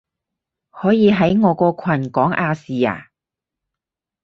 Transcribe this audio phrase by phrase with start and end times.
[0.71, 3.11] 可以喺我個群講亞視啊